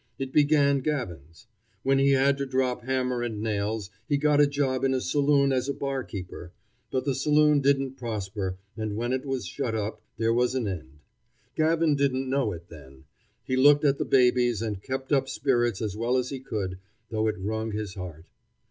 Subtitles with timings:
[0.17, 1.45] It began Gavin's.
[1.83, 5.53] When he had to drop hammer and nails, he got a job in a saloon
[5.53, 6.51] as a barkeeper;
[6.89, 11.01] but the saloon didn't prosper, and when it was shut up, there was an end.
[11.55, 13.03] Gavin didn't know it then.
[13.43, 16.79] He looked at the babies and kept up spirits as well as he could,
[17.11, 18.25] though it wrung his heart.